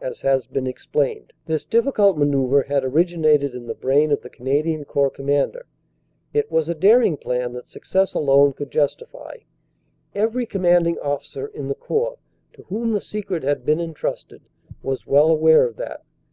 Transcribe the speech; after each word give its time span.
As 0.00 0.22
has 0.22 0.48
been 0.48 0.66
explained, 0.66 1.32
this 1.46 1.64
difficult 1.64 2.18
manoeuvre 2.18 2.66
had 2.66 2.82
originated 2.82 3.54
in 3.54 3.68
the 3.68 3.72
brain 3.76 4.10
of 4.10 4.20
the 4.22 4.28
Canadian 4.28 4.84
Corps 4.84 5.10
Commander. 5.10 5.64
It 6.34 6.50
was 6.50 6.68
a 6.68 6.74
daring 6.74 7.16
plan 7.16 7.52
that 7.52 7.68
success 7.68 8.12
alone 8.12 8.52
could 8.54 8.72
justify. 8.72 9.36
Every 10.12 10.44
commanding 10.44 10.98
officer 10.98 11.46
in 11.46 11.68
the 11.68 11.76
Corps 11.76 12.18
to 12.54 12.64
whom 12.64 12.94
the 12.94 13.00
secret 13.00 13.44
had 13.44 13.64
been 13.64 13.78
entrusted 13.78 14.42
was 14.82 15.06
well 15.06 15.28
THE 15.28 15.34
PLAN 15.34 15.34
OF 15.34 15.34
ATTACK 15.34 15.38
209 15.38 15.38
aware 15.38 15.66
of 15.68 15.76
that. 15.76 16.04